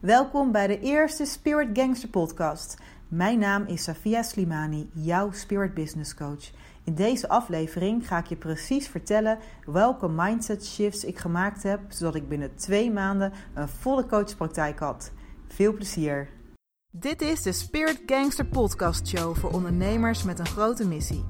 [0.00, 2.76] Welkom bij de eerste Spirit Gangster podcast.
[3.08, 6.50] Mijn naam is Safia Slimani, jouw Spirit Business Coach.
[6.84, 12.14] In deze aflevering ga ik je precies vertellen welke mindset shifts ik gemaakt heb, zodat
[12.14, 15.12] ik binnen twee maanden een volle coachpraktijk had.
[15.48, 16.28] Veel plezier!
[16.90, 21.24] Dit is de Spirit Gangster Podcast Show voor ondernemers met een grote missie.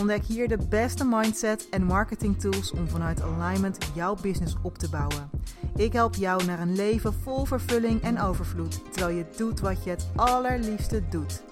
[0.00, 4.90] Ontdek hier de beste mindset en marketing tools om vanuit alignment jouw business op te
[4.90, 5.30] bouwen.
[5.76, 9.90] Ik help jou naar een leven vol vervulling en overvloed, terwijl je doet wat je
[9.90, 11.42] het allerliefste doet.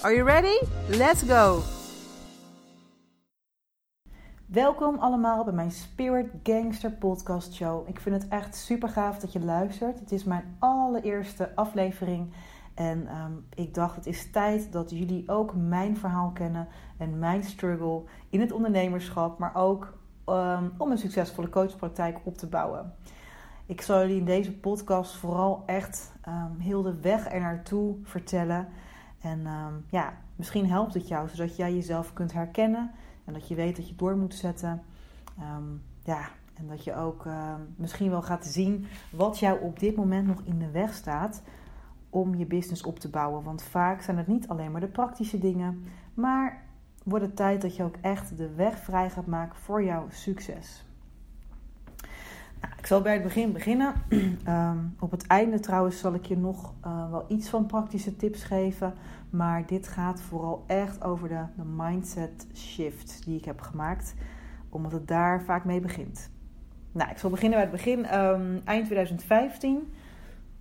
[0.00, 0.66] Are you ready?
[0.88, 1.62] Let's go!
[4.46, 7.88] Welkom allemaal bij mijn Spirit Gangster Podcast Show.
[7.88, 10.00] Ik vind het echt super gaaf dat je luistert.
[10.00, 12.32] Het is mijn allereerste aflevering.
[12.74, 16.68] En ehm, ik dacht, het is tijd dat jullie ook mijn verhaal kennen
[16.98, 22.46] en mijn struggle in het ondernemerschap, maar ook um, om een succesvolle coachpraktijk op te
[22.46, 22.94] bouwen.
[23.66, 28.68] Ik zal jullie in deze podcast vooral echt um, heel de weg er naartoe vertellen.
[29.20, 29.46] En
[29.90, 32.90] ja, misschien helpt het jou zodat jij jezelf kunt herkennen
[33.24, 34.82] en dat je weet dat je door moet zetten.
[36.04, 37.26] ja, en dat je ook
[37.76, 41.42] misschien wel gaat zien wat jou op dit moment nog in de weg staat
[42.10, 43.42] om je business op te bouwen.
[43.42, 46.62] Want vaak zijn het niet alleen maar de praktische dingen, maar
[47.08, 50.84] wordt het tijd dat je ook echt de weg vrij gaat maken voor jouw succes.
[52.60, 53.94] Nou, ik zal bij het begin beginnen.
[54.44, 58.44] Ehm, op het einde trouwens zal ik je nog uh, wel iets van praktische tips
[58.44, 58.94] geven.
[59.30, 64.14] Maar dit gaat vooral echt over de, de mindset shift die ik heb gemaakt.
[64.68, 66.30] Omdat het daar vaak mee begint.
[66.92, 68.18] Nou, ik zal beginnen bij het begin.
[68.18, 69.92] Um, eind 2015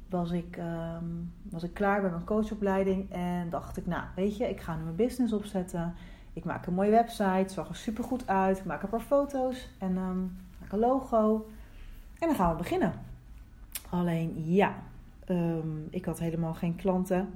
[0.09, 1.05] was ik, ehm,
[1.43, 4.83] was ik klaar bij mijn coachopleiding en dacht ik, nou weet je, ik ga nu
[4.83, 5.93] mijn business opzetten.
[6.37, 8.57] Ik maak een mooie website, zag er super goed uit.
[8.57, 11.49] Ik maak een paar foto's en um, maak een logo.
[12.19, 12.93] En dan gaan we beginnen.
[13.89, 14.75] Alleen ja,
[15.29, 17.29] um, ik had helemaal geen klanten.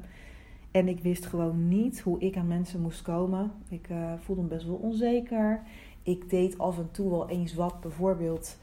[0.71, 3.51] En ik wist gewoon niet hoe ik aan mensen moest komen.
[3.69, 5.61] Ik uh, voelde me best wel onzeker.
[6.03, 8.57] Ik deed af en toe wel eens wat, bijvoorbeeld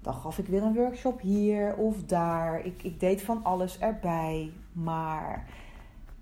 [0.00, 2.64] dan gaf ik weer een workshop hier of daar.
[2.64, 4.52] Ik, ik deed van alles erbij.
[4.72, 5.48] Maar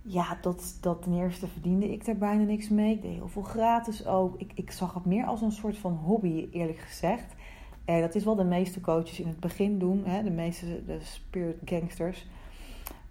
[0.03, 2.95] ja, dat, dat ten eerste verdiende ik er bijna niks mee.
[2.95, 4.41] Ik deed heel veel gratis ook.
[4.41, 7.35] Ik, ik zag het meer als een soort van hobby, eerlijk gezegd.
[7.85, 10.03] En dat is wel de meeste coaches in het begin doen.
[10.05, 10.23] Hè?
[10.23, 12.27] De meeste de spirit gangsters.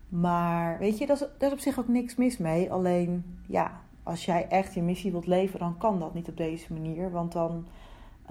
[0.09, 2.71] Maar weet je, daar is, daar is op zich ook niks mis mee.
[2.71, 6.73] Alleen, ja, als jij echt je missie wilt leven, dan kan dat niet op deze
[6.73, 7.11] manier.
[7.11, 7.65] Want dan...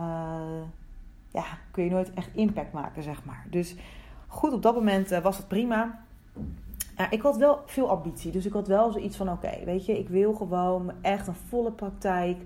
[0.01, 0.63] Uh,
[1.37, 3.47] ja, kun je nooit echt impact maken, zeg maar.
[3.51, 3.75] Dus
[4.27, 6.05] goed, op dat moment uh, was het prima.
[6.97, 8.33] Ja, ik had wel veel ambitie.
[8.33, 11.73] Dus ik had wel zoiets van: oké, weet je, ik wil gewoon echt een volle
[11.73, 12.37] praktijk,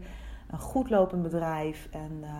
[0.50, 1.88] een goed lopend bedrijf.
[1.90, 2.30] En uh,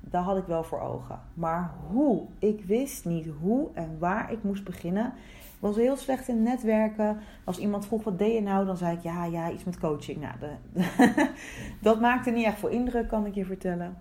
[0.00, 1.20] daar had ik wel voor ogen.
[1.34, 2.22] Maar hoe?
[2.38, 5.06] Ik wist niet hoe en waar ik moest beginnen.
[5.06, 7.18] Ik was heel slecht in netwerken.
[7.44, 8.66] Als iemand vroeg: wat deed je nou?
[8.66, 10.20] Dan zei ik: ja, ja, iets met coaching.
[10.20, 10.34] Nou,
[11.80, 13.96] dat maakte niet echt voor indruk, kan ik je vertellen.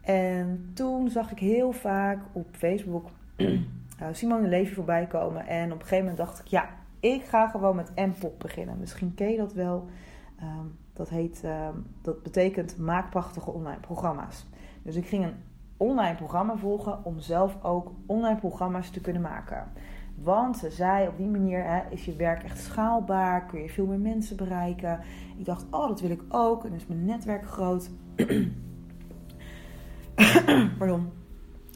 [0.00, 3.58] En toen zag ik heel vaak op Facebook uh,
[4.12, 5.46] Simone Levy voorbij komen.
[5.46, 6.68] En op een gegeven moment dacht ik, ja,
[7.00, 8.78] ik ga gewoon met M-pop beginnen.
[8.78, 9.86] Misschien ken je dat wel.
[10.38, 14.46] Ehm, dat, heet, ehm, dat betekent maak prachtige online programma's.
[14.82, 15.36] Dus ik ging een
[15.76, 19.72] online programma volgen om zelf ook online programma's te kunnen maken.
[20.22, 23.86] Want ze zei op die manier hè, is je werk echt schaalbaar, kun je veel
[23.86, 25.00] meer mensen bereiken.
[25.36, 26.64] Ik dacht, oh, dat wil ik ook.
[26.64, 27.90] En is mijn netwerk groot.
[30.78, 31.10] Pardon.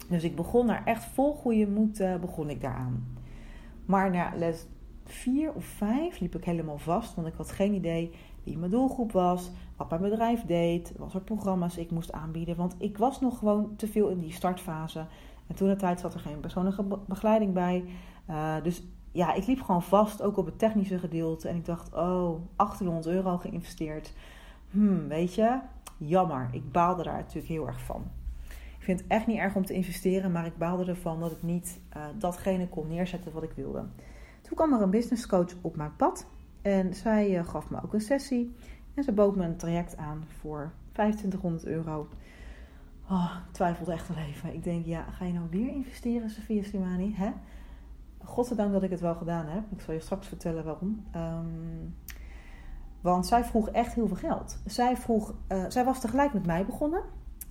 [0.09, 3.17] Dus ik begon daar echt vol goede moed, uh, begon ik daaraan.
[3.87, 4.67] Maar na les
[5.13, 8.11] 4 of 5 liep ik helemaal vast, want ik had geen idee
[8.45, 12.57] wie mijn doelgroep was, wat mijn bedrijf deed, wat voor programma's ik moest aanbieden.
[12.57, 15.07] Want ik was nog gewoon te veel in die startfase.
[15.47, 17.85] En toen de tijd zat er geen persoonlijke begeleiding bij.
[18.31, 21.49] Uh, dus ja, ik liep gewoon vast, ook op het technische gedeelte.
[21.49, 24.13] En ik dacht, oh, 800 euro geïnvesteerd.
[24.71, 25.59] Hmm, weet je,
[25.97, 26.49] jammer.
[26.53, 28.03] Ik baalde daar natuurlijk heel erg van.
[28.79, 31.43] Ik vind het echt niet erg om te investeren, maar ik baalde ervan dat ik
[31.43, 33.85] niet uh, datgene kon neerzetten wat ik wilde.
[34.53, 36.27] Toen kwam er een business coach op mijn pad
[36.63, 38.55] en zij uh, gaf me ook een sessie.
[38.95, 42.09] En ze bood me een traject aan voor 2500 euro.
[43.11, 44.55] Oh, ik twijfelde echt al even.
[44.55, 47.15] Ik denk, ja, ga je nou weer investeren, Sofia Slimani?
[47.15, 47.33] Hè?
[48.25, 49.63] Godzijdank dat ik het wel gedaan heb.
[49.71, 51.05] Ik zal je straks vertellen waarom.
[51.17, 51.95] Um,
[53.01, 54.59] want zij vroeg echt heel veel geld.
[54.67, 57.03] Zij, vroeg, uh, zij was tegelijk met mij begonnen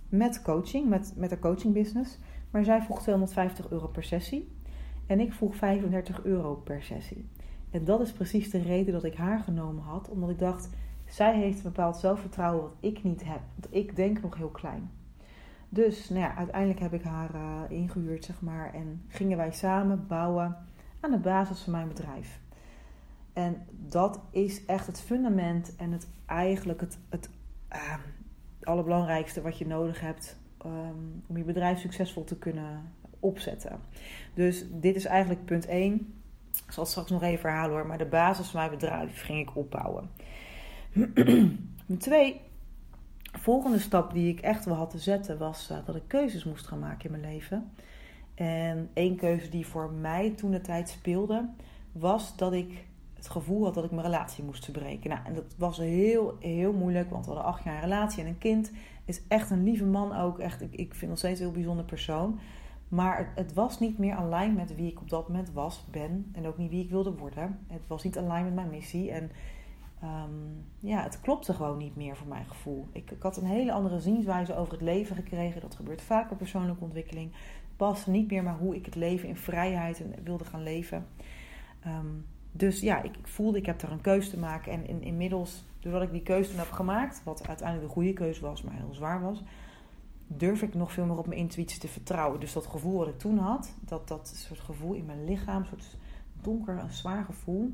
[0.08, 2.18] met coaching, met, met een coaching business.
[2.50, 4.60] Maar zij vroeg 250 euro per sessie.
[5.06, 7.28] En ik vroeg 35 euro per sessie.
[7.70, 10.08] En dat is precies de reden dat ik haar genomen had.
[10.08, 10.70] Omdat ik dacht,
[11.06, 13.40] zij heeft een bepaald zelfvertrouwen wat ik niet heb.
[13.54, 14.90] Want ik denk nog heel klein.
[15.68, 18.74] Dus nou ja, uiteindelijk heb ik haar uh, ingehuurd, zeg maar.
[18.74, 20.56] En gingen wij samen bouwen
[21.00, 22.40] aan de basis van mijn bedrijf.
[23.32, 27.30] En dat is echt het fundament en het eigenlijk het, het
[27.72, 27.94] uh,
[28.62, 33.80] allerbelangrijkste wat je nodig hebt um, om je bedrijf succesvol te kunnen opzetten.
[34.34, 36.14] Dus dit is eigenlijk punt 1.
[36.66, 39.40] Ik zal het straks nog even herhalen hoor, maar de basis van mijn bedrijf ging
[39.40, 40.10] ik opbouwen.
[41.98, 42.40] 2.
[43.32, 46.66] Volgende stap die ik echt wel had te zetten was uh, dat ik keuzes moest
[46.66, 47.70] gaan maken in mijn leven.
[48.34, 51.48] En één keuze die voor mij toen de tijd speelde,
[51.92, 52.84] was dat ik
[53.22, 55.10] het gevoel had dat ik mijn relatie moest verbreken.
[55.10, 58.38] Nou, en dat was heel, heel moeilijk, want we hadden acht jaar relatie en een
[58.38, 58.72] kind.
[59.04, 60.38] Is echt een lieve man ook.
[60.38, 62.40] Echt, ik, ik vind nog steeds een heel bijzonder persoon.
[62.92, 66.30] Maar het, was niet meer alleen met wie ik op dat moment was, ben.
[66.32, 67.58] En ook niet wie ik wilde worden.
[67.66, 69.10] Het was niet alleen met mijn missie.
[69.10, 69.30] En
[70.04, 72.88] um, ja, het klopte gewoon niet meer voor mijn gevoel.
[72.92, 75.60] Ik, ik, had een hele andere zienswijze over het leven gekregen.
[75.60, 77.32] Dat gebeurt vaak bij persoonlijke ontwikkeling.
[77.32, 81.06] Het paste niet meer maar hoe ik het leven in vrijheid wilde gaan leven.
[81.86, 84.72] Um, dus ja, ik, ik, voelde, ik heb daar een keuze te maken.
[84.72, 88.40] En in, inmiddels, doordat ik die keuze toen heb gemaakt, wat uiteindelijk de goede keuze
[88.40, 89.42] was, maar heel zwaar was,
[90.36, 92.40] durf ik nog veel meer op mijn intuïtie te vertrouwen.
[92.40, 95.66] Dus dat gevoel wat ik toen had, dat, dat soort gevoel in mijn lichaam, een
[95.66, 95.96] soort
[96.40, 97.72] donker, een zwaar gevoel,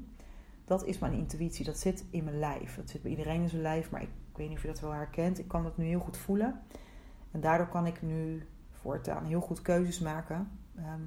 [0.69, 1.64] dat is mijn intuïtie.
[1.64, 2.76] Dat zit in mijn lijf.
[2.76, 4.81] Dat zit bij iedereen in zijn lijf, maar ik, ik weet niet of je dat
[4.81, 5.38] wel herkent.
[5.38, 6.60] Ik kan dat nu heel goed voelen.
[7.31, 10.50] En daardoor kan ik nu voortaan heel goed keuzes maken.
[10.76, 11.00] Ehm,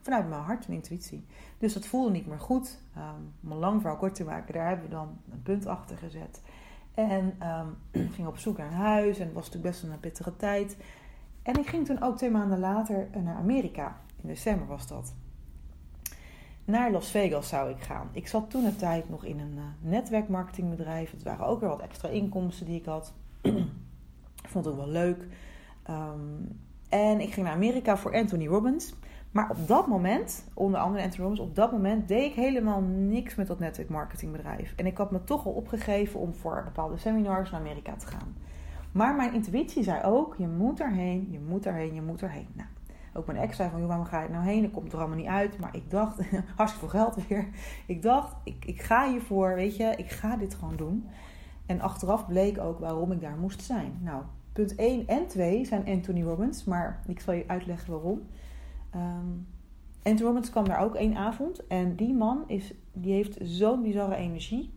[0.00, 1.26] vanuit mijn hart en intuïtie.
[1.58, 2.78] Dus dat voelde niet meer goed.
[2.96, 5.96] Um, om een lang verhaal kort te maken, daar hebben we dan een punt achter
[5.96, 6.42] gezet.
[6.94, 7.34] En
[7.94, 10.76] um, ging op zoek naar een huis en was natuurlijk best een pittige tijd.
[11.42, 14.00] En ik ging toen ook twee maanden later naar Amerika.
[14.22, 15.14] In december was dat.
[16.64, 18.08] Naar Las Vegas zou ik gaan.
[18.12, 21.10] Ik zat toen een tijd nog in een uh, netwerkmarketingbedrijf.
[21.10, 23.12] Het waren ook weer wat extra inkomsten die ik had.
[24.52, 25.26] vond het wel leuk.
[25.90, 28.94] Um, en ik ging naar Amerika voor Anthony Robbins.
[29.32, 33.46] Maar op dat moment, onder andere Anthony op dat moment deed ik helemaal niks met
[33.46, 34.72] dat netwerkmarketingbedrijf.
[34.76, 38.36] En ik had me toch al opgegeven om voor bepaalde seminars naar Amerika te gaan.
[38.92, 42.46] Maar mijn intuïtie zei ook, je moet erheen, je moet erheen, je moet erheen.
[42.52, 42.68] Nou,
[43.14, 44.62] ook mijn ex zei van, joh, waarom ga je nou heen?
[44.62, 45.58] Dat komt er allemaal niet uit.
[45.58, 46.20] Maar ik dacht,
[46.56, 47.48] hartstikke veel geld weer.
[47.86, 51.06] Ik dacht, ik, ik ga hiervoor, weet je, ik ga dit gewoon doen.
[51.66, 53.98] En achteraf bleek ook waarom ik daar moest zijn.
[54.00, 58.22] Nou, punt 1 en 2 zijn Anthony Robbins, maar ik zal je uitleggen waarom.
[58.94, 59.46] Um,
[60.02, 61.66] Anthony Robbins kwam daar ook één avond.
[61.66, 64.72] En die man is, die heeft zo'n bizarre energie.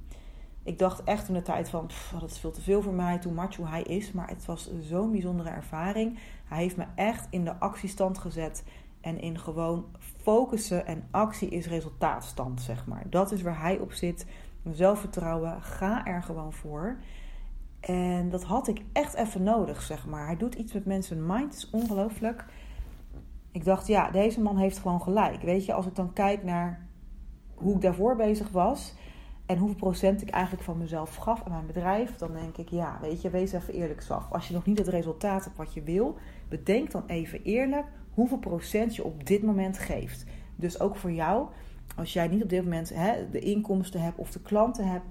[0.63, 1.89] Ik dacht echt in de tijd van,
[2.19, 4.11] dat is veel te veel voor mij, hoe macho hij is.
[4.11, 6.19] Maar het was zo'n bijzondere ervaring.
[6.45, 8.63] Hij heeft me echt in de actiestand gezet.
[9.01, 9.85] En in gewoon
[10.21, 13.03] focussen en actie is resultaatstand, zeg maar.
[13.09, 14.25] Dat is waar hij op zit.
[14.71, 16.97] Zelfvertrouwen, ga er gewoon voor.
[17.79, 20.25] En dat had ik echt even nodig, zeg maar.
[20.25, 22.45] Hij doet iets met mensen mind, is ongelooflijk
[23.55, 25.41] ik dacht, ja, deze man heeft gewoon gelijk.
[25.41, 26.87] Weet je, als ik dan kijk naar
[27.53, 28.93] hoe ik daarvoor bezig was
[29.45, 32.97] en hoeveel procent ik eigenlijk van mezelf gaf aan mijn bedrijf, dan denk ik, ja,
[33.01, 34.31] weet je, wees even eerlijk zelf.
[34.31, 36.17] Als je nog niet het resultaat hebt wat je wil,
[36.49, 40.25] bedenk dan even eerlijk hoeveel procent je op dit moment geeft.
[40.55, 41.47] Dus ook voor jou,
[41.95, 45.05] als jij niet op dit moment hè, de inkomsten hebt of de klanten hebt,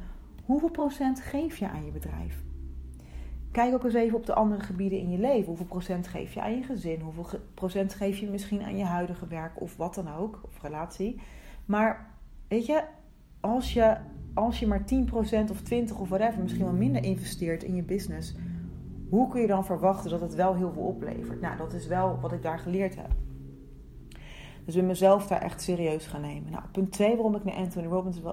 [0.44, 2.42] hoeveel procent geef je aan je bedrijf?
[3.54, 5.46] Kijk ook eens even op de andere gebieden in je leven.
[5.46, 7.00] Hoeveel procent geef je aan je gezin?
[7.00, 11.20] Hoeveel procent geef je misschien aan je huidige werk of wat dan ook, of relatie?
[11.64, 12.10] Maar
[12.48, 12.84] weet je,
[13.40, 13.96] als je,
[14.34, 14.84] als je maar 10%
[15.50, 15.60] of
[15.94, 18.34] 20% of whatever, misschien wel minder investeert in je business,
[19.08, 21.40] hoe kun je dan verwachten dat het wel heel veel oplevert?
[21.40, 23.10] Nou, dat is wel wat ik daar geleerd heb.
[24.64, 26.50] Dus ik mezelf daar echt serieus gaan nemen.
[26.50, 28.32] Nou, punt 2 waarom ik naar Anthony Robbins uh,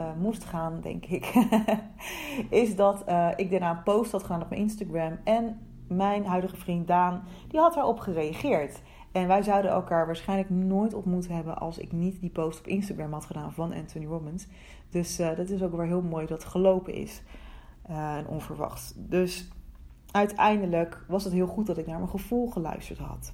[0.00, 1.32] uh, moest gaan, denk ik,
[2.62, 5.18] is dat uh, ik daarna een post had gedaan op mijn Instagram.
[5.24, 8.82] En mijn huidige vriend Daan, die had daarop gereageerd.
[9.12, 13.12] En wij zouden elkaar waarschijnlijk nooit ontmoet hebben als ik niet die post op Instagram
[13.12, 14.46] had gedaan van Anthony Robbins.
[14.90, 17.22] Dus dat is ook weer heel mooi dat het gelopen is.
[17.82, 18.92] en onverwachts.
[18.96, 19.48] Dus
[20.10, 23.32] uiteindelijk was het heel goed dat ik naar mijn gevoel geluisterd had.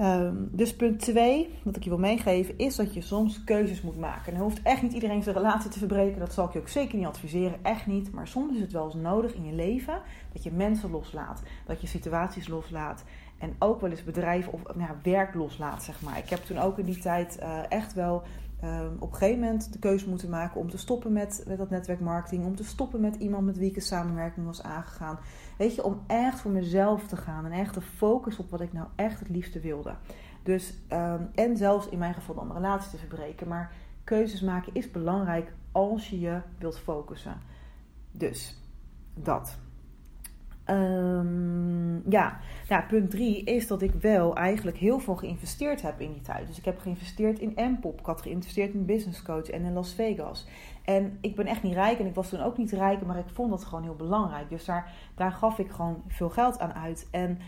[0.00, 3.98] Um, dus punt 2, wat ik je wil meegeven, is dat je soms keuzes moet
[3.98, 4.34] maken.
[4.34, 6.18] En hoeft echt niet iedereen zijn relatie te verbreken.
[6.18, 7.58] Dat zal ik je ook zeker niet adviseren.
[7.62, 8.12] Echt niet.
[8.12, 10.00] Maar soms is het wel eens nodig in je leven
[10.32, 11.42] dat je mensen loslaat.
[11.66, 13.04] Dat je situaties loslaat.
[13.38, 16.18] En ook wel eens bedrijven of nou, werk loslaat, zeg maar.
[16.18, 18.22] Ik heb toen ook in die tijd uh, echt wel
[18.64, 21.70] um, op een gegeven moment de keuze moeten maken om te stoppen met, met dat
[21.70, 22.44] netwerkmarketing.
[22.44, 25.18] Om te stoppen met iemand met wie ik een samenwerking was aangegaan.
[25.58, 28.72] Weet je, om echt voor mezelf te gaan en echt te focussen op wat ik
[28.72, 29.94] nou echt het liefste wilde.
[30.42, 33.48] Dus, um, en zelfs in mijn geval dan een relatie te verbreken.
[33.48, 33.72] Maar
[34.04, 37.36] keuzes maken is belangrijk als je je wilt focussen.
[38.12, 38.56] Dus,
[39.14, 39.58] dat.
[40.70, 42.38] Um, ja.
[42.68, 46.46] ja, punt drie is dat ik wel eigenlijk heel veel geïnvesteerd heb in die tijd.
[46.46, 49.94] Dus ik heb geïnvesteerd in M-pop, ik had geïnvesteerd in business coach en in Las
[49.94, 50.46] Vegas.
[50.84, 53.28] En ik ben echt niet rijk en ik was toen ook niet rijk, maar ik
[53.32, 54.48] vond dat gewoon heel belangrijk.
[54.48, 57.08] Dus daar, daar gaf ik gewoon veel geld aan uit.
[57.10, 57.38] En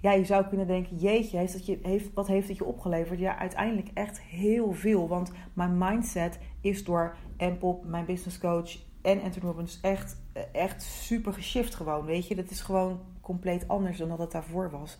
[0.00, 3.18] ja, je zou kunnen denken, jeetje, heeft dat je, heeft, wat heeft het je opgeleverd?
[3.18, 5.08] Ja, uiteindelijk echt heel veel.
[5.08, 10.21] Want mijn mindset is door M-pop, mijn business coach en Anthony Robbins echt,
[10.52, 12.04] echt super geshift gewoon.
[12.04, 14.98] Weet je, dat is gewoon compleet anders dan dat het daarvoor was.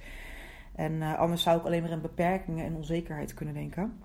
[0.75, 3.99] En uh, anders zou ik alleen maar in beperkingen en onzekerheid kunnen denken.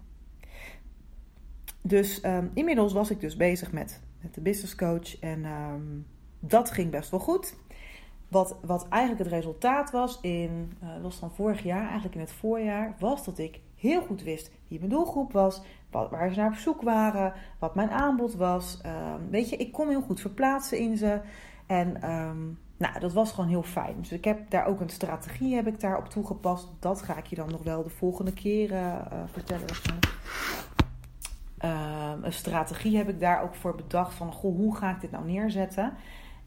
[1.81, 5.19] Dus um, inmiddels was ik dus bezig met, met de business coach.
[5.19, 6.05] En um,
[6.39, 7.55] dat ging best wel goed.
[8.27, 12.31] Wat, wat eigenlijk het resultaat was in, uh, was dan vorig jaar, eigenlijk in het
[12.31, 16.49] voorjaar, was dat ik heel goed wist wie mijn doelgroep was, wat, waar ze naar
[16.49, 18.81] op zoek waren, wat mijn aanbod was.
[18.85, 21.21] Um, weet je, ik kon heel goed verplaatsen in ze.
[21.65, 23.95] En um, nou, dat was gewoon heel fijn.
[23.97, 26.69] Dus ik heb daar ook een strategie heb ik daarop toegepast.
[26.79, 29.67] Dat ga ik je dan nog wel de volgende keer uh, vertellen.
[31.63, 35.11] Um, een strategie heb ik daar ook voor bedacht van, goh, hoe ga ik dit
[35.11, 35.93] nou neerzetten?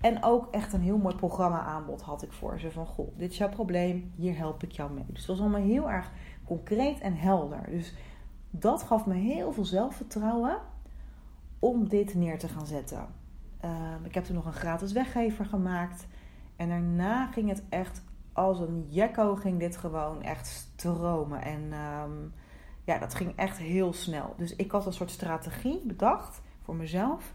[0.00, 2.70] En ook echt een heel mooi programma aanbod had ik voor ze.
[2.70, 5.04] Van, goh, dit is jouw probleem, hier help ik jou mee.
[5.06, 6.10] Dus het was allemaal heel erg
[6.56, 7.70] concreet en helder.
[7.70, 7.94] Dus
[8.50, 10.58] dat gaf me heel veel zelfvertrouwen
[11.58, 13.06] om dit neer te gaan zetten.
[13.64, 16.06] Um, ik heb er nog een gratis weggever gemaakt.
[16.56, 18.02] En daarna ging het echt
[18.32, 21.42] als een jekko ging dit gewoon echt stromen.
[21.42, 22.32] En um,
[22.84, 24.34] ja, dat ging echt heel snel.
[24.36, 27.34] Dus ik had een soort strategie bedacht voor mezelf.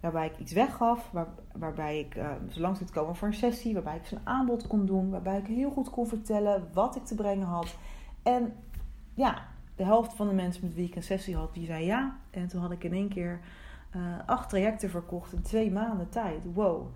[0.00, 3.74] Waarbij ik iets weggaf, waar, waarbij ik uh, zo langs liet komen voor een sessie,
[3.74, 7.14] waarbij ik zijn aanbod kon doen, waarbij ik heel goed kon vertellen wat ik te
[7.14, 7.76] brengen had.
[8.26, 8.52] En
[9.14, 12.16] ja, de helft van de mensen met wie ik een sessie had, die zei ja.
[12.30, 13.40] En toen had ik in één keer
[13.96, 16.42] uh, acht trajecten verkocht in twee maanden tijd.
[16.54, 16.86] Wow.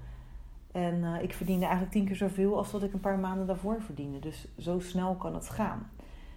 [0.72, 3.82] En uh, ik verdiende eigenlijk tien keer zoveel als dat ik een paar maanden daarvoor
[3.82, 4.18] verdiende.
[4.18, 5.90] Dus zo snel kan het gaan.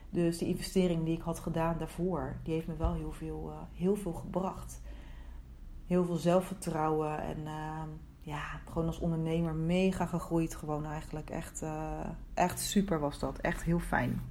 [0.09, 3.79] Dus die investering die ik had gedaan daarvoor, die heeft me wel heel veel, uh,
[3.79, 4.81] heel veel gebracht.
[5.87, 7.83] Heel veel zelfvertrouwen en uh,
[8.21, 10.55] ja, gewoon als ondernemer mega gegroeid.
[10.55, 11.63] Gewoon eigenlijk echt,
[12.33, 13.37] echt super was dat.
[13.37, 14.21] Echt heel fijn.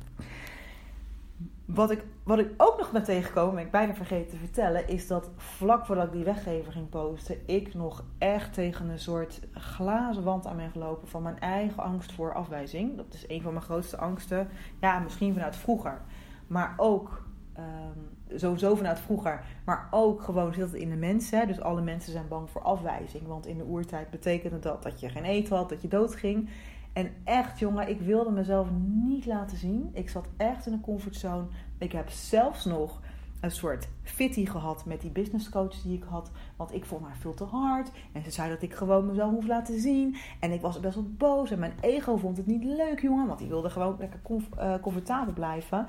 [1.64, 5.06] Wat ik, wat ik ook nog ben tegengekomen, ben ik bijna vergeten te vertellen, is
[5.06, 10.22] dat vlak voordat ik die weggever ging posten, ik nog echt tegen een soort glazen
[10.22, 12.96] wand aan ben gelopen van mijn eigen angst voor afwijzing.
[12.96, 14.48] Dat is een van mijn grootste angsten.
[14.80, 16.00] Ja, misschien vanuit vroeger,
[16.46, 17.22] maar ook
[17.58, 21.46] um, sowieso vanuit vroeger, maar ook gewoon zit het in de mensen.
[21.46, 25.08] Dus alle mensen zijn bang voor afwijzing, want in de oertijd betekende dat dat je
[25.08, 26.48] geen eten had, dat je doodging.
[26.92, 28.68] En echt, jongen, ik wilde mezelf
[29.04, 29.90] niet laten zien.
[29.92, 31.46] Ik zat echt in een comfortzone.
[31.78, 33.00] Ik heb zelfs nog
[33.40, 36.30] een soort fitty gehad met die business coach die ik had.
[36.56, 37.90] Want ik vond haar veel te hard.
[38.12, 40.16] En ze zei dat ik gewoon mezelf moest laten zien.
[40.40, 41.50] En ik was best wel boos.
[41.50, 43.26] En mijn ego vond het niet leuk, jongen.
[43.26, 44.20] Want die wilde gewoon lekker
[44.58, 45.86] uh, comfortabel blijven.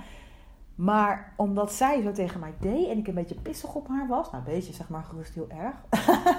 [0.76, 4.32] Maar omdat zij zo tegen mij deed en ik een beetje pissig op haar was,
[4.32, 5.76] nou een beetje zeg maar gerust heel erg,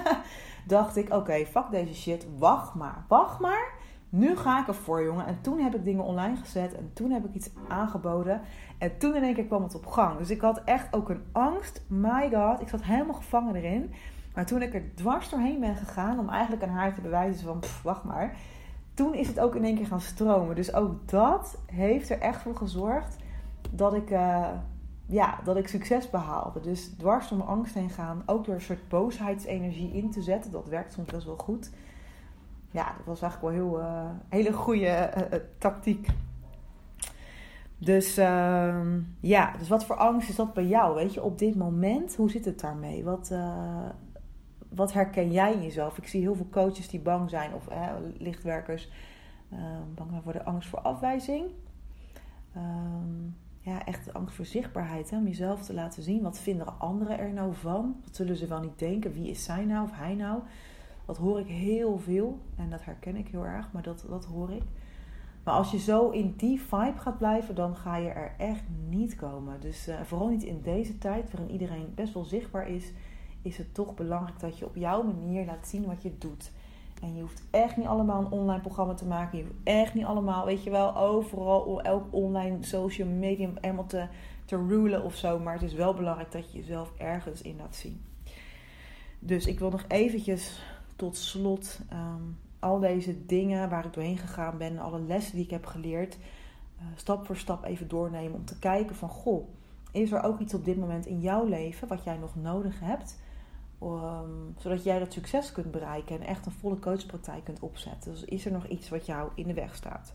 [0.67, 3.73] dacht ik: oké, fuck deze shit, wacht maar, wacht maar.
[4.17, 5.25] Nu ga ik ervoor, jongen.
[5.25, 6.75] En toen heb ik dingen online gezet.
[6.75, 8.41] En toen heb ik iets aangeboden.
[8.77, 10.17] En toen in één keer kwam het op gang.
[10.17, 11.81] Dus ik had echt ook een angst.
[11.87, 13.93] My god, ik zat helemaal gevangen erin.
[14.33, 16.19] Maar toen ik er dwars doorheen ben gegaan.
[16.19, 18.35] Om eigenlijk aan haar te bewijzen van, wacht maar.
[18.93, 20.55] Toen is het ook in één keer gaan stromen.
[20.55, 23.15] Dus ook dat heeft er echt voor gezorgd
[23.71, 24.47] dat ik, uh,
[25.05, 26.59] ja, dat ik succes behaalde.
[26.59, 28.23] Dus dwars door mijn angst heen gaan.
[28.25, 30.51] Ook door een soort boosheidsenergie in te zetten.
[30.51, 31.71] Dat werkt soms wel goed
[32.75, 36.07] ja, dat was eigenlijk wel heel uh, hele goede uh, tactiek.
[37.77, 38.85] Dus uh,
[39.19, 40.95] ja, dus wat voor angst is dat bij jou?
[40.95, 43.03] Weet je, op dit moment, hoe zit het daarmee?
[43.03, 43.33] Wat,
[44.69, 45.97] wat herken jij in jezelf?
[45.97, 47.67] Ik zie heel veel coaches die bang zijn, of
[48.17, 48.91] lichtwerkers,
[49.95, 51.45] bang zijn voor de angst voor afwijzing.
[52.57, 55.17] Um, ja, echt angst voor zichtbaarheid, hè?
[55.17, 56.21] om jezelf te laten zien.
[56.21, 57.95] Wat vinden anderen er nou van?
[58.03, 59.13] Wat zullen ze wel niet denken?
[59.13, 60.41] Wie is zij nou of hij nou?
[61.05, 64.51] Dat hoor ik heel veel en dat herken ik heel erg, maar dat, dat hoor
[64.51, 64.63] ik.
[65.43, 69.15] Maar als je zo in die vibe gaat blijven, dan ga je er echt niet
[69.15, 69.59] komen.
[69.59, 72.91] Dus uh, vooral niet in deze tijd, waarin iedereen best wel zichtbaar is,
[73.41, 76.51] is het toch belangrijk dat je op jouw manier laat zien wat je doet.
[77.01, 79.37] En je hoeft echt niet allemaal een online programma te maken.
[79.37, 84.07] Je hoeft echt niet allemaal, weet je wel, overal, elk online social media helemaal te,
[84.45, 85.39] te rulen of zo.
[85.39, 88.01] Maar het is wel belangrijk dat je jezelf ergens in laat zien.
[89.19, 90.61] Dus ik wil nog eventjes
[90.95, 95.51] tot slot um, al deze dingen waar ik doorheen gegaan ben, alle lessen die ik
[95.51, 96.17] heb geleerd,
[96.77, 99.47] uh, stap voor stap even doornemen om te kijken van goh,
[99.91, 103.17] is er ook iets op dit moment in jouw leven wat jij nog nodig hebt
[103.83, 108.11] Um, zodat jij dat succes kunt bereiken en echt een volle coachpraktijk kunt opzetten.
[108.11, 110.13] Dus is er nog iets wat jou in de weg staat?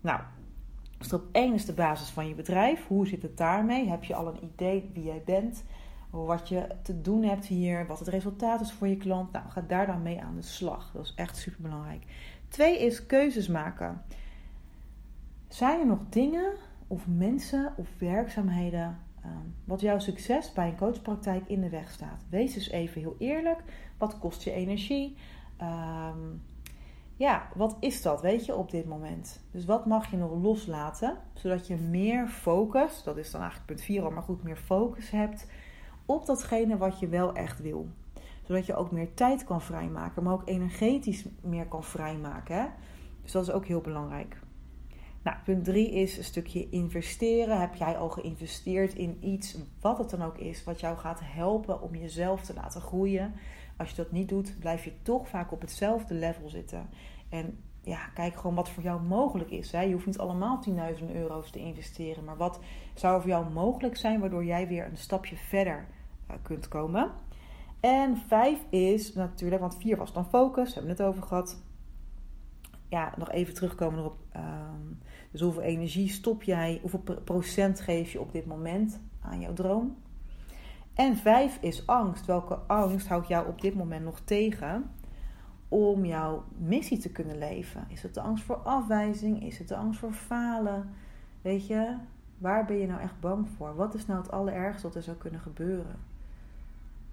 [0.00, 0.20] Nou,
[0.98, 2.86] stap 1 is de basis van je bedrijf.
[2.86, 3.88] Hoe zit het daarmee?
[3.88, 5.64] Heb je al een idee wie jij bent?
[6.10, 7.86] Wat je te doen hebt hier?
[7.86, 9.32] Wat het resultaat is voor je klant?
[9.32, 10.90] Nou, ga daar dan mee aan de slag.
[10.92, 12.04] Dat is echt super belangrijk.
[12.48, 14.02] Twee is keuzes maken.
[15.48, 16.52] Zijn er nog dingen
[16.86, 18.98] of mensen of werkzaamheden
[19.28, 22.24] Ehm, wat jouw succes bij een coachpraktijk in de weg staat.
[22.30, 23.62] Wees dus even heel eerlijk.
[23.98, 25.16] Wat kost je energie?
[25.56, 26.18] Ehm,
[27.16, 29.40] ja, wat is dat, weet je, op dit moment?
[29.50, 33.82] Dus wat mag je nog loslaten, zodat je meer focus, dat is dan eigenlijk punt
[33.82, 35.46] 4 al, maar goed, meer focus hebt
[36.08, 37.88] op datgene wat je wel echt wil.
[38.42, 42.56] Zodat je ook meer tijd kan vrijmaken, maar ook energetisch meer kan vrijmaken.
[42.56, 42.66] Hè?
[43.22, 44.36] Dus dat is ook heel belangrijk.
[45.22, 47.60] Nou, punt 3 is een stukje investeren.
[47.60, 51.82] Heb jij al geïnvesteerd in iets, wat het dan ook is, wat jou gaat helpen
[51.82, 53.34] om jezelf te laten groeien?
[53.76, 56.88] Als je dat niet doet, blijf je toch vaak op hetzelfde level zitten.
[57.28, 59.72] En ja, kijk gewoon wat voor jou mogelijk is.
[59.72, 59.80] Hè.
[59.80, 60.62] Je hoeft niet allemaal
[60.98, 62.60] 10.000 euro's te investeren, maar wat
[62.94, 65.86] zou voor jou mogelijk zijn waardoor jij weer een stapje verder
[66.42, 67.10] kunt komen?
[67.80, 71.62] En 5 is natuurlijk, want 4 was dan focus, hebben we het over gehad.
[72.88, 74.16] Ja, nog even terugkomen erop.
[74.36, 74.98] Um,
[75.30, 79.96] dus hoeveel energie stop jij, hoeveel procent geef je op dit moment aan jouw droom?
[80.94, 82.26] En vijf is angst.
[82.26, 84.90] Welke angst houdt jou op dit moment nog tegen
[85.68, 87.84] om jouw missie te kunnen leven?
[87.88, 89.42] Is het de angst voor afwijzing?
[89.42, 90.90] Is het de angst voor falen?
[91.42, 91.96] Weet je,
[92.38, 93.74] waar ben je nou echt bang voor?
[93.74, 95.96] Wat is nou het allerergste wat er zou kunnen gebeuren?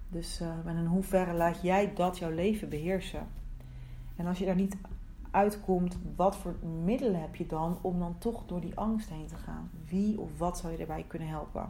[0.09, 3.27] Dus uh, in hoeverre laat jij dat jouw leven beheersen?
[4.15, 4.77] En als je daar niet
[5.31, 9.35] uitkomt, wat voor middelen heb je dan om dan toch door die angst heen te
[9.35, 9.69] gaan?
[9.85, 11.69] Wie of wat zou je daarbij kunnen helpen?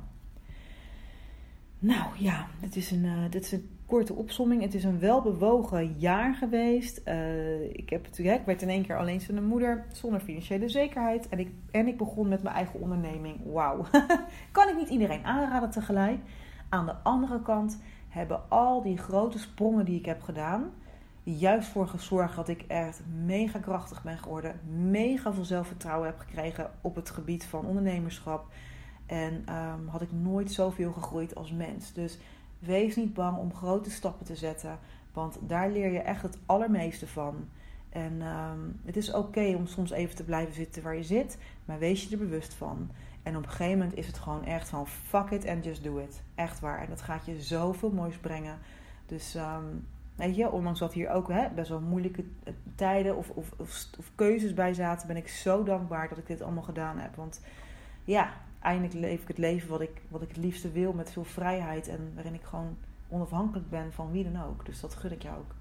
[1.79, 4.61] Nou ja, dit is een, uh, dit is een korte opsomming.
[4.61, 7.01] Het is een welbewogen jaar geweest.
[7.07, 8.07] Uh, ik, heb,
[8.45, 11.29] werd in één keer alleenstaande moeder zonder financiële zekerheid.
[11.29, 13.39] En ik, en ik begon met mijn eigen onderneming.
[13.53, 13.85] Wauw.
[14.51, 16.19] kan ik niet iedereen aanraden tegelijk.
[16.69, 17.79] Aan de andere kant
[18.15, 20.71] hebben al die grote sprongen die ik heb gedaan
[21.25, 24.59] juist voor gezorgd dat ik echt mega krachtig ben geworden.
[24.89, 28.45] Mega veel zelfvertrouwen heb gekregen op het gebied van ondernemerschap.
[29.05, 31.93] En um, had ik nooit zoveel gegroeid als mens.
[31.93, 32.17] Dus
[32.59, 34.79] wees niet bang om grote stappen te zetten.
[35.13, 37.49] Want daar leer je echt het allermeeste van.
[37.89, 41.37] En um, het is oké om soms even te blijven zitten waar je zit.
[41.65, 42.89] Maar wees je er bewust van.
[43.25, 45.97] En op een gegeven moment is het gewoon echt van fuck it and just do
[45.97, 46.21] it.
[46.35, 46.81] Echt waar.
[46.81, 48.57] En dat gaat je zoveel moois brengen.
[49.05, 49.85] Dus um,
[50.15, 54.11] Weet je, ondanks dat hier ook hè, best wel moeilijke eh, tijden of, of, of,
[54.15, 57.15] keuzes bij zaten, ben ik zo dankbaar dat ik dit allemaal gedaan heb.
[57.15, 57.41] Want
[58.03, 61.23] ja, eindelijk leef ik het leven wat ik, wat ik het liefste wil met veel
[61.23, 64.65] vrijheid en waarin ik gewoon onafhankelijk ben van wie dan ook.
[64.65, 65.55] Dus dat gun ik jou ook.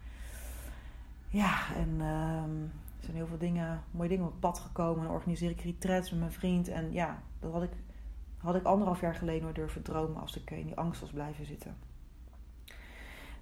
[1.28, 2.06] Ja, en uh,
[2.98, 5.04] er zijn heel veel dingen, mooie dingen op pad gekomen.
[5.04, 6.68] Dan organiseer ik retreats met mijn vriend.
[6.68, 7.72] En ja, dat had ik,
[8.36, 11.46] had ik anderhalf jaar geleden nooit durven dromen als ik in die angst was blijven
[11.46, 11.76] zitten.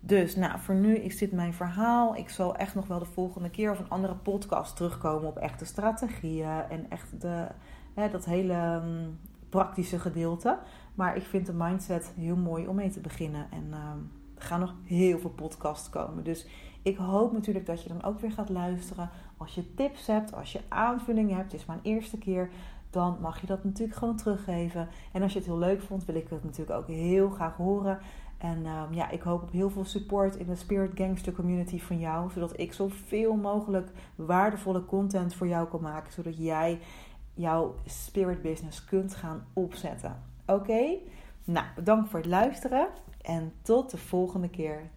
[0.04, 2.16] Dus nou, voor nu is dit mijn verhaal.
[2.16, 5.64] Ik zal echt nog wel de volgende keer of een andere podcast terugkomen op echte
[5.64, 7.46] strategieën en echt de,
[7.94, 10.58] hè, dat hele um, praktische gedeelte.
[10.94, 13.46] Maar ik vind de mindset heel mooi om mee te beginnen.
[13.50, 16.24] En um, er gaan nog heel veel podcasts komen.
[16.24, 16.46] Dus
[16.82, 19.10] ik hoop natuurlijk dat je dan ook weer gaat luisteren.
[19.36, 22.50] Als je tips hebt, als je aanvullingen hebt, het is mijn eerste keer
[22.92, 24.88] dan mag je dat natuurlijk gewoon teruggeven.
[25.12, 27.98] En als je het heel leuk vond, wil ik het natuurlijk ook heel graag horen.
[28.38, 31.98] En um, ja, ik hoop op heel veel support in de Spirit Gangster community van
[31.98, 32.30] jou.
[32.30, 36.12] Zodat ik zoveel mogelijk waardevolle content voor jou kan maken.
[36.12, 36.78] Zodat jij
[37.34, 40.22] jouw spirit business kunt gaan opzetten.
[40.46, 40.96] Oké?
[41.44, 42.88] Nou, bedankt voor het luisteren.
[43.22, 44.90] En tot de volgende keer.